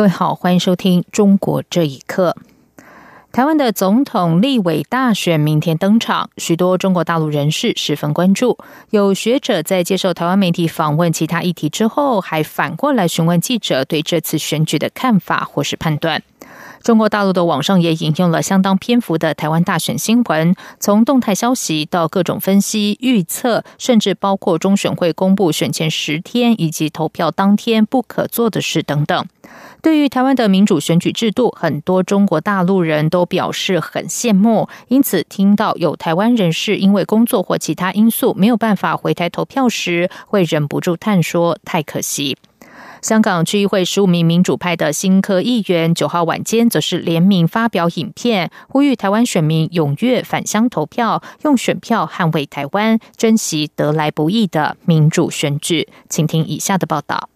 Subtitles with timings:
[0.00, 2.34] 各位好，欢迎收听《中国这一刻》。
[3.32, 8.56] 台湾的总统、立委大选明天登场，许多中国大陆人士十分关注。
[8.88, 16.22] 有学者在接受台湾媒体访问其他议题之后，还反过来询问记者对这次选举的看法或是判断。
[16.82, 29.26] 中国大陆的网上也引用了相当篇幅的台湾大选新闻，从动态消息到各种分析预测，甚至包括中选会公布选前十天以及投票当天不可做的事等等。
[29.82, 34.68] 对于台湾的民主选举制度，很多中国大陆人都表示很羡慕。
[34.88, 42.36] 因此，听到有台湾人士因为工作或其他因素没有办法回台投票时，会忍不住叹说：“太可惜。”
[43.00, 55.88] 香港区议会十五名民主派的新科议员九号晚间则是联名发表影片，呼吁台湾选民踊跃返乡投票，用选票捍卫台湾，珍惜得来不易的民主选举。
[56.10, 57.30] 请听以下的报道：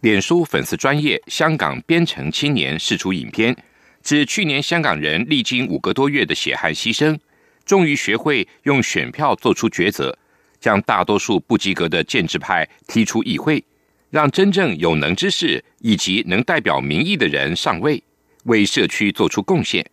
[0.00, 3.56] 脸书粉丝专业香港编程青年释出影片，
[4.02, 7.18] 指去年香港人历经五个多月的血汗牺牲，
[7.64, 10.16] 终于学会用选票做出抉择，
[10.60, 13.64] 将大多数不及格的建制派踢出议会。
[14.10, 18.00] 让真正有能之士以及能代表民意的人上位，
[18.44, 19.84] 为社区做出贡献，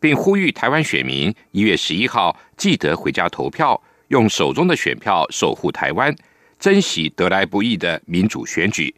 [0.00, 6.14] 并呼吁台湾选民一月十一号记得回家投票，用手中的选票守护台湾，
[6.58, 8.92] 珍惜得来不易的民主选举。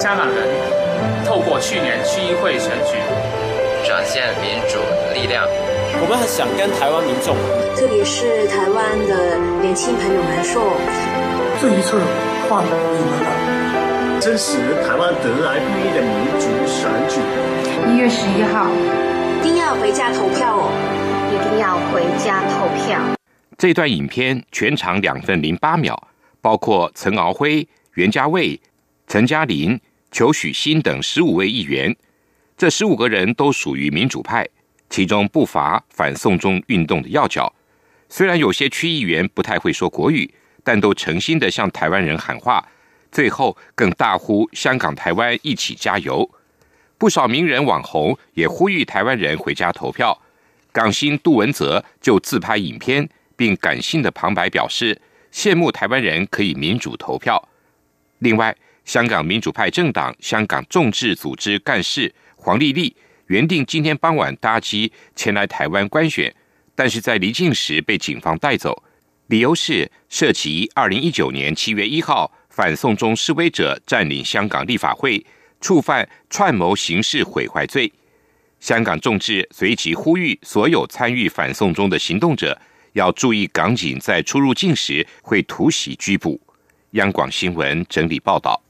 [0.00, 0.48] 香港人
[1.26, 2.96] 透过去年区议会选举，
[3.86, 4.80] 展现民主
[5.12, 5.44] 力量。
[6.00, 7.36] 我们很想跟台湾民众，
[7.76, 10.72] 特别是台湾的年轻朋友们说，
[11.60, 12.00] 这一次
[12.48, 14.20] 换你们了。
[14.22, 17.20] 真实台湾得来不易的民主选举。
[17.92, 18.70] 一月十一号，
[19.38, 20.72] 一定要回家投票哦！
[21.28, 22.98] 一定要回家投票。
[23.58, 25.94] 这段影片全长两分零八秒，
[26.40, 28.58] 包括陈敖辉、袁家卫、
[29.06, 29.78] 陈嘉玲、
[30.10, 31.94] 裘许新等十五位议员。
[32.56, 34.46] 这十五个人都属于民主派，
[34.90, 37.52] 其中不乏反送中运动的要角。
[38.08, 40.30] 虽然有些区议员不太会说国语，
[40.62, 42.66] 但都诚心的向台湾人喊话。
[43.12, 46.28] 最后更大呼“香港、台湾一起加油”，
[46.98, 50.16] 不少名人网红也呼吁台湾人回家投票。
[50.70, 55.00] 港星杜文泽就自拍影片，并感性的旁白表示
[55.32, 57.48] 羡慕台湾人可以民主投票。
[58.18, 58.56] 另外，
[58.90, 62.92] 香港民主派政党香港众志组织干事黄丽丽
[63.26, 66.34] 原定今天傍晚搭机前来台湾观选，
[66.74, 68.82] 但是在离境时被警方带走，
[69.28, 72.32] 理由是涉及二零一九年七月一号。
[72.48, 75.24] 反送中示威者占领香港立法会，
[75.60, 77.92] 触犯串谋刑事毁坏罪。
[78.58, 82.60] 香港众志随即呼吁所有参与反送中的行动者
[82.94, 86.40] 要注意，港警在出入境时会突袭拘捕。
[86.94, 88.60] 央广新闻整理报道。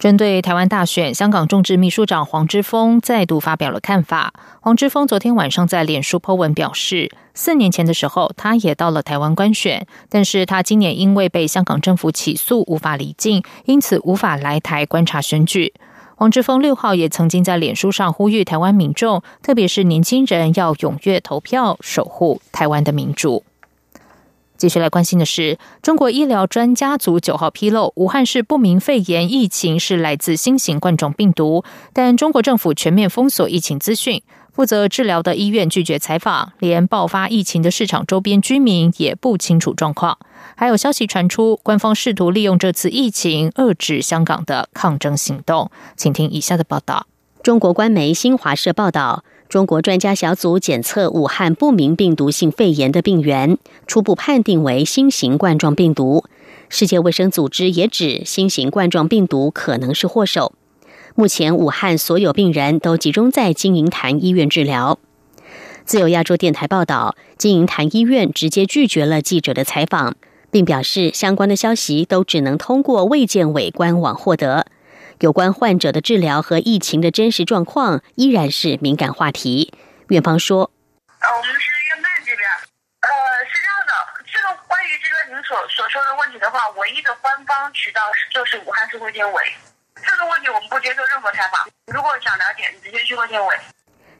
[0.00, 4.32] 针对台湾大选，香港众志秘书长黄之锋再度发表了看法。
[4.62, 15.74] 黄之锋昨天晚上在脸书 po 文表示，四年前的时候，他也到了台湾观选，但是他今年因为被香港政府起诉，无法离境，因此无法来台观察选举。
[16.16, 23.44] 黄之锋六号也曾经在脸书上呼吁台湾民众，特别是年轻人，要踊跃投票，守护台湾的民主。
[24.60, 34.22] 继续来关心的是，中国医疗专家组九号披露，武汉市不明肺炎疫情是来自新型冠状病毒，但中国政府全面封锁疫情资讯，
[34.52, 40.18] 负责治疗的医院拒绝采访，连爆发疫情的市场周边居民也不清楚状况。
[40.54, 45.70] 还有消息传出，官方试图利用这次疫情遏制香港的抗争行动。
[45.96, 47.06] 请听以下的报道：
[47.42, 49.24] 中国官媒新华社报道。
[49.50, 53.58] 中国专家小组检测武汉不明病毒性肺炎的病源，
[53.88, 56.22] 初步判定为新型冠状病毒。
[56.68, 60.52] 世界卫生组织也指新型冠状病毒可能是祸首。
[61.16, 65.00] 目前，武汉所有病人都集中在金银潭医院治疗。
[65.84, 70.14] 自由亚洲电台报道，金银潭医院直接拒绝了记者的采访，
[70.52, 74.66] 并表示相关的消息都只能通过卫健委官网获得。
[75.20, 79.70] 有关患者的治疗和疫情的真实状况依然是敏感话题。
[80.08, 80.70] 院方说
[81.20, 82.48] ：“呃，我们是院办这边，
[83.04, 83.08] 呃，
[83.44, 83.92] 是这样的，
[84.24, 88.00] 这个关于这个您所所说的问题的话，唯一的官方渠道
[88.32, 89.42] 就是武汉市卫健委。
[90.00, 91.68] 这个问题我们不接受任何采访。
[91.92, 93.54] 如果想了解，你直接去卫健委。”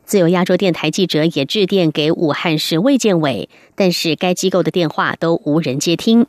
[0.04, 6.26] 自由亚洲电台记者也致电给武汉市卫健委，但是该机构的电话都无人接听。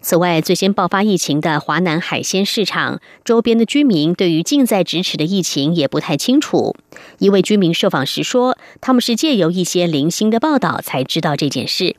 [0.00, 6.76] 此外，最先爆发疫情的华南海鲜市场周边的居民对于近在咫尺的疫情也不太清楚。
[7.18, 11.96] 一位居民受访时说，他们是借由一些零星的报道才知道这件事。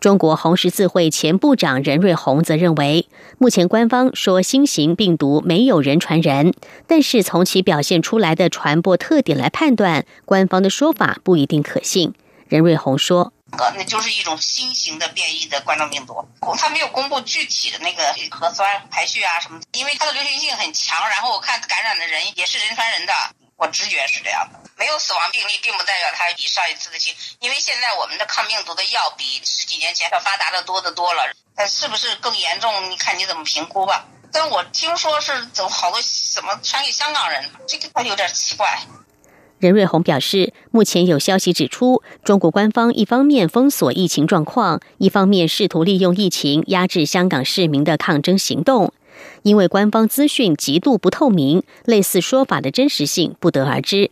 [0.00, 3.06] 中国红十字会前部长任瑞红则认为，
[3.38, 6.52] 目前官方说新型病毒没有人传人，
[6.88, 12.12] 但是从其表现出来的传播特点来判断，官方的说法不一定可信。
[12.48, 13.32] 任瑞红说。
[13.74, 16.26] 那就是一种新型的变异的冠状病毒，
[16.58, 21.08] 他没有公布具体的那个核酸排序啊什么，因为它的流行性很强。
[21.08, 23.12] 然后我看感染的人也是人传人的，
[23.56, 24.58] 我直觉是这样的。
[24.76, 31.32] 没有死亡病例，并不代表它比上一次的轻，因为现在我们的抗病毒的药比十几年前要发达的多得多了。
[31.54, 32.90] 但是不是更严重？
[32.90, 34.04] 你看你怎么评估吧。
[34.32, 36.00] 但我听说是怎么好多
[36.34, 38.80] 怎么传给香港人，这个有点奇怪。
[39.62, 48.92] 任瑞红表示，目前有消息指出，中国官方一方面封锁疫情状况，一方面试图利用疫情压制香港市民的抗争行动。
[49.42, 54.10] 因为官方资讯极度不透明，类似说法的真实性不得而知。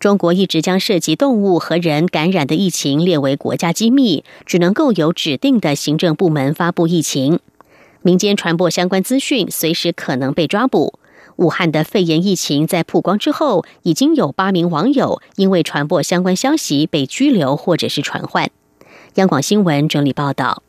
[0.00, 7.38] 中国一直将涉及动物和人感染的疫情列为国家机密，只能够由指定的行政部门发布疫情。
[8.02, 10.98] 民间传播相关资讯，随时可能被抓捕。
[11.38, 18.50] 武汉的肺炎疫情在曝光之后，已经有八名网友因为传播相关消息被拘留或者是传唤。
[19.14, 20.62] 央广新闻整理报道。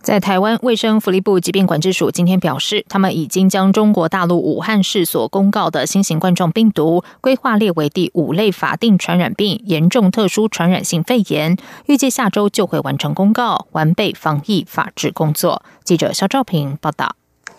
[0.00, 15.62] 在台湾卫生福利部疾病管制署今天表示，他们已经将中国大陆武汉市所公告的新型冠状病毒规划列为第五类法定传染病——严重特殊传染性肺炎，预计下周就会完成公告，完备防疫法制工作。
[15.84, 17.17] 记者肖兆平报道。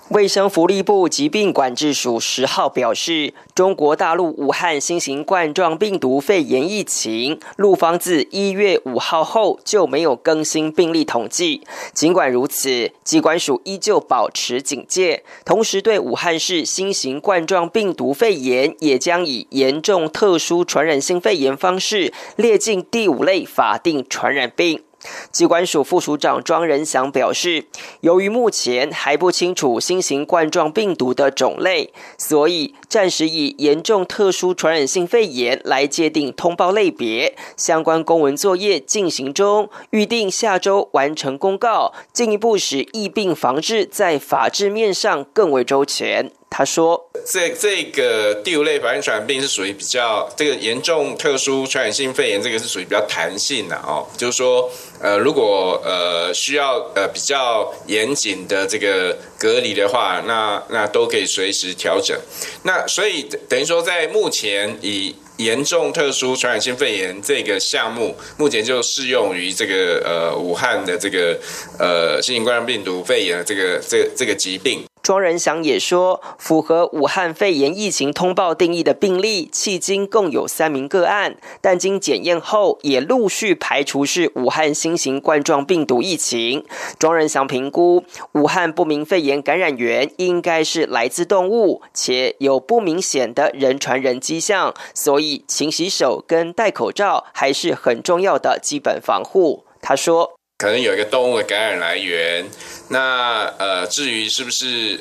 [0.10, 11.62] 卫生福利部疾病管制署十号表示，中国大陆武汉新型冠状病毒肺炎疫情，陆方自一月五号后就没有更新病例统计。
[11.94, 24.82] 尽管如此，机关署依旧保持警戒，同时对武汉市新型冠状病毒肺炎也将以严重特殊传染性肺炎方式列进第五类法定传染病。
[25.32, 27.66] 机关署副署长庄仁祥表示，
[28.02, 37.36] 由于目前还不清楚新型冠状病毒的种类，所以暂时以严重特殊传染性肺炎来界定通报类别。
[37.56, 46.32] 相关公文作业进行中，预定下周完成公告，进一步使疫病防治在法制面上更为周全。
[46.52, 54.70] 他说：“这这个第五类反应传染病是属于比较这个严重特殊传染性肺炎，这个是属于比较弹性的哦，就是说，
[55.00, 62.20] 呃，如果呃需要呃比较严谨的这个隔离的话，那那都可以随时调整。
[62.64, 71.40] 那所以等于说，在目前以严重特殊传染性肺炎这个项目，目前就适用于这个呃武汉的这个
[71.78, 86.64] 呃新型冠状病毒肺炎的这个这个这个疾病。”庄仁祥也说，符合武汉肺炎疫情通报定义的病例，迄今共有三名个案，但经检验后也陆续排除是武汉新型冠状病毒疫情。
[87.00, 88.04] 庄仁祥评估，
[88.34, 99.64] 武汉不明肺炎感染源应该是来自动物，且有不明显的人传人迹象，所以勤洗手跟戴口罩还是很重要的基本防护。
[99.82, 100.39] 他说。
[100.60, 102.46] 可能有一个动物的感染来源，
[102.90, 105.00] 那呃，至于是不是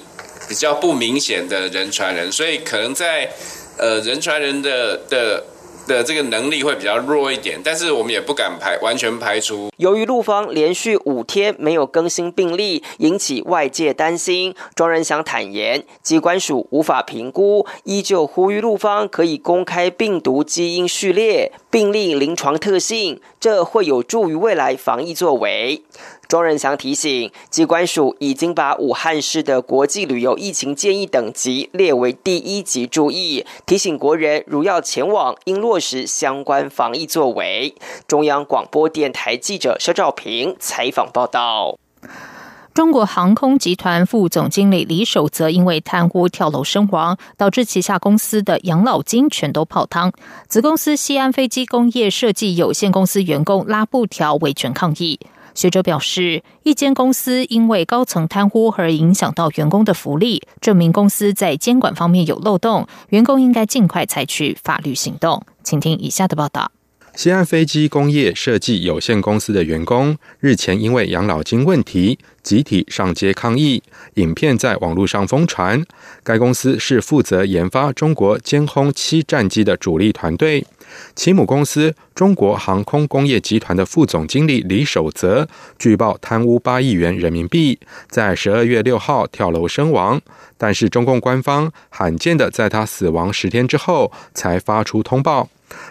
[0.49, 3.29] 比较不明显的人传人，所以可能在
[3.77, 5.45] 呃人传人的的。
[5.89, 9.71] 的这个能力会比较弱一点，但是我们也不敢排完全排除。
[9.79, 14.55] 由于陆方连续五天没有更新病例，引起外界担心。
[14.75, 25.83] 庄仁祥坦言，机关署无法评估，依旧呼吁陆方可以公开病毒基因序列、病例临床特性，这会有助于未来防疫作为。
[26.29, 37.75] 庄仁祥提醒，机关署已经把武汉市的国际旅游疫情建议等级列为第一级，注意提醒国人，如要前往，应落实相关防疫作为。
[38.07, 41.79] 中央广播电台记者肖兆平采访报道。
[42.75, 50.13] 中国航空集团副总经理李守则因为贪污跳楼身亡，导致旗下公司的养老金全都泡汤。
[50.47, 55.19] 子公司西安飞机工业设计有限公司员工拉布条维权抗议。
[55.59, 65.45] 学者表示，一间公司因为高层贪污而影响到员工的福利，证明公司在监管方面有漏洞，员工应该尽快采取法律行动。
[65.65, 66.71] 请听以下的报道：
[67.17, 73.83] 西安飞机工业设计有限公司的员工日前因为养老金问题集体上街抗议，
[74.15, 75.85] 影片在网络上疯传。
[76.23, 80.65] 该公司是负责研发中国歼轰七战机的主力团队。
[81.15, 87.79] 其母公司中国航空工业集团的副总经理李守泽据报贪污八亿元人民币，
[88.09, 90.21] 在十二月六号跳楼身亡。
[90.57, 95.49] 但是中共官方罕见的在他死亡十天之后才发出通报。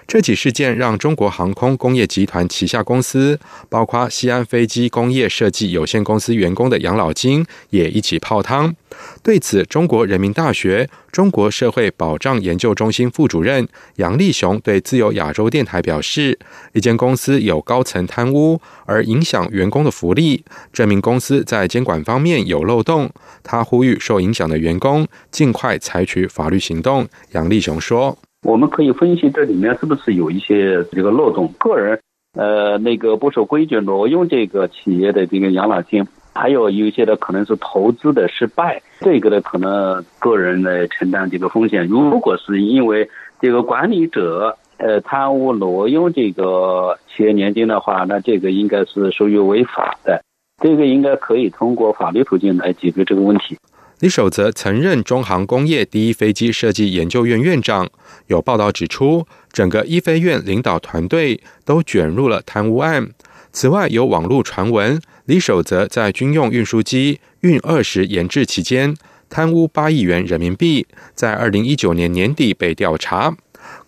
[0.08, 3.38] 这起事件让中国航空工业集团旗下公司，
[3.68, 8.74] 包括西安飞机工业设计有限公司员工的养老金也一起泡汤。
[9.22, 16.40] 对此，中国人民大学中国社会保障研究中心副主任杨立雄对自由亚洲电台表示
[16.72, 23.12] ：“一间公司有高层贪污而影响员工的福利，证明公司在监管方面有漏洞。
[23.44, 28.18] 他呼吁受影响的员工尽快采取法律行动。”杨立雄说。
[28.44, 32.00] 我们可以分析这里面是不是有一些这个漏洞，个人
[32.34, 41.88] 呃那个不守规矩挪用这个企业的这个养老金，还有有一些的可能是投资的失败，这个的可能个人来承担这个风险。
[41.88, 43.10] 如果是因为
[43.42, 50.22] 这个管理者呃贪污挪用这个企业年金的话，那这个应该是属于违法的，
[50.62, 53.58] 这个应该可以通过法律途径来解决这个问题。
[54.00, 57.90] 李守则曾任中航工业第一飞机设计研究院院长。
[58.28, 63.10] 有报道指出，整个一飞院领导团队都卷入了贪污案。
[63.52, 68.96] 此外，有网络传闻，李守则在军用运输机运二十研制期间
[69.32, 70.86] 贪污八亿元人民币，
[71.16, 73.36] 在二零一九年年底被调查。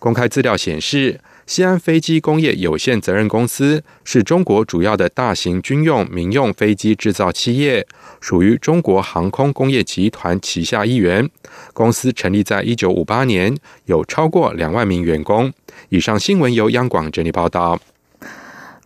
[0.00, 1.20] 公开资料显示。
[1.46, 7.84] 西安飞机工业有限责任公司是中国主要的大型军用民用飞机制造企业，
[8.20, 11.28] 属于中国航空工业集团旗下一员。
[11.72, 15.52] 公司成立在一九五八年，有超过两万名员工。
[15.88, 17.80] 以上新闻由央广整理报道。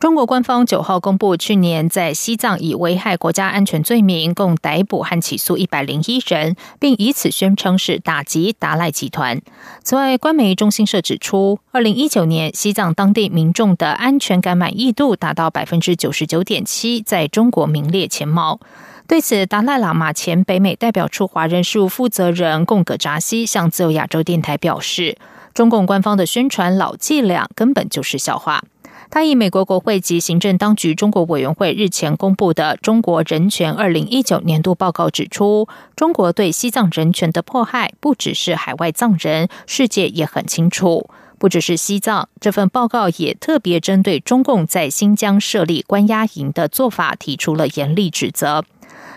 [0.00, 9.40] 中国官方九号公布，去年在西藏以危害国家安全罪名共逮捕和起诉一百零一人，并以此宣称是打击达赖集团。
[9.82, 18.60] 此外，官媒中新社指出，二零一九年西藏当地民众的安全感满意度达到百分之九十九点七，在中国名列前茅。
[19.06, 25.18] 对此，达赖喇嘛前北美代表处华人事务负责人贡格扎西向自由亚洲电台表示，
[25.52, 28.64] 中共官方的宣传老伎俩根本就是笑话。
[29.10, 41.08] 他以美国国会及行政当局中国委员会日前公布的《中国人权二零一九年度报告》指出，中国对西藏人权的迫害不只是海外藏人，世界也很清楚。
[41.38, 48.64] 不只是西藏，这份报告也特别针对中共在新疆设立关押营的做法提出了严厉指责。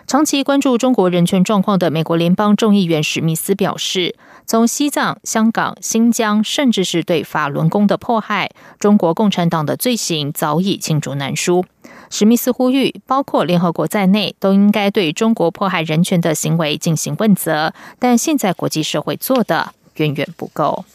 [0.08, 4.16] 长期关注中国人权状况的美国联邦众议员史密斯表示。
[4.50, 8.50] 从西藏、香港、新疆，甚至是对法轮功的迫害，
[8.80, 11.66] 中国共产党的罪行早已罄竹难书。
[12.10, 17.74] 史密斯呼吁，包括联合国在内，都应该对中国迫害人权的行为进行问责。
[18.00, 20.86] 但现在国际社会做的远远不够。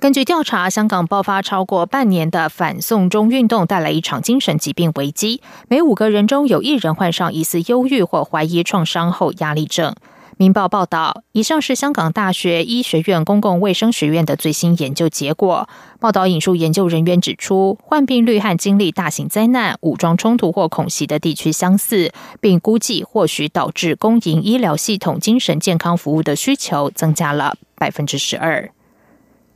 [0.00, 5.42] 根据调查，香港爆发超过半年的反送中运动，带来一场精神疾病危机。
[5.66, 9.90] 每五个人中有一人患上疑似忧郁或怀疑创伤后压力症。
[10.36, 15.68] 《明报》报道，以上是香港大学医学院公共卫生学院的最新研究结果。
[15.98, 28.70] 报道引述研究人员指出，患病率和经历大型灾难、武装冲突或恐袭的地区相似，并估计或许导致公营医疗系统精神健康服务的需求增加了百分之十二。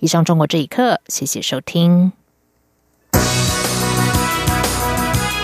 [0.02, 2.10] 以上，中国这一刻，谢谢收听。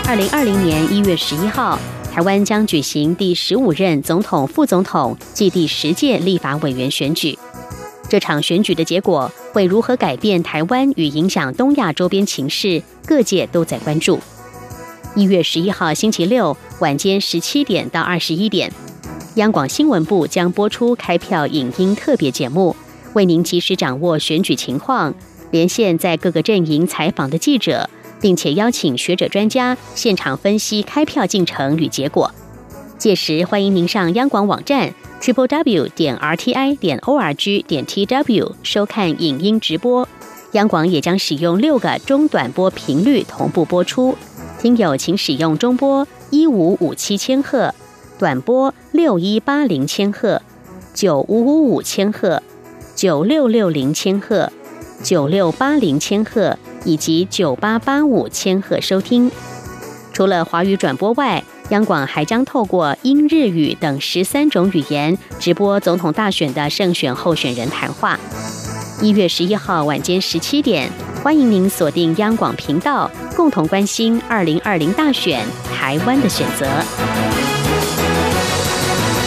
[0.05, 1.79] 二零二零年一月十一号。
[2.11, 7.39] 台湾将举行第十五任总统、副总统暨第十届立法委员选举。
[8.09, 14.19] 这场选举的结果会如何改变台湾与影响东亚周边情势，各界都在关注。
[15.15, 18.69] 一月十一号星期六晚间十七点到二十一点，
[19.35, 22.75] 央广新闻部将播出开票影音特别节目，
[23.13, 25.13] 为您及时掌握选举情况，
[25.51, 27.89] 连线在各个阵营采访的记者。
[28.21, 32.33] 并且邀请学者专家现场分析开票进程与结果。
[32.97, 40.05] 届时欢迎您上央广网站 triple w 点 r t i 点 o r g 点 t w 收看影音直播。
[40.51, 44.17] 央广也将使用六个中短波频率同步播出，
[44.59, 47.73] 听友请使用中波一五五七千赫、
[48.17, 50.41] 短波六一八零千赫、
[50.93, 52.41] 九五五五千赫、
[52.99, 54.51] 九六六零千赫、
[55.01, 56.57] 九六八零千赫。
[56.83, 59.31] 以及九八八五千赫收听。
[60.11, 68.19] 除了华语转播外，央广还将透过英、日语等十三种语言直播总统大选的胜选候选人谈话。
[69.01, 70.89] 一月十一号晚间十七点，
[71.23, 76.65] 欢迎您锁定央广频道，共同关心二零二零大选台湾的选择。